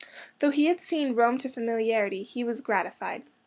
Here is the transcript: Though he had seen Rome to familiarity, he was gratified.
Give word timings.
Though 0.39 0.49
he 0.49 0.65
had 0.65 0.81
seen 0.81 1.13
Rome 1.13 1.37
to 1.37 1.47
familiarity, 1.47 2.23
he 2.23 2.43
was 2.43 2.59
gratified. 2.61 3.21